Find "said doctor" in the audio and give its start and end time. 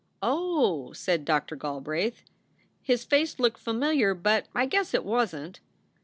0.93-1.55